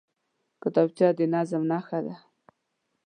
[0.61, 2.15] کتابچه د نظم نښه ده